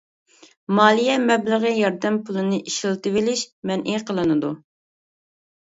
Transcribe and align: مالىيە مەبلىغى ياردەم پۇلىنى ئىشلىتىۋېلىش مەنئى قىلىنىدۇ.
مالىيە 0.79 1.17
مەبلىغى 1.25 1.73
ياردەم 1.81 2.17
پۇلىنى 2.29 2.59
ئىشلىتىۋېلىش 2.71 3.45
مەنئى 3.73 4.03
قىلىنىدۇ. 4.09 4.53